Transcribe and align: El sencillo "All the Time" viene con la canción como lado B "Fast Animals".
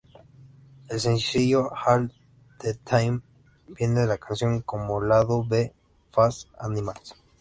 El 0.89 0.99
sencillo 0.99 1.69
"All 1.85 2.11
the 2.57 2.73
Time" 2.73 3.21
viene 3.67 3.99
con 4.01 4.07
la 4.07 4.17
canción 4.17 4.61
como 4.63 4.99
lado 4.99 5.45
B 5.47 5.75
"Fast 6.09 6.47
Animals". 6.57 7.15